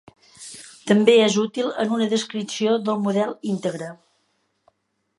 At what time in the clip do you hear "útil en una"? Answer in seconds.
1.43-2.09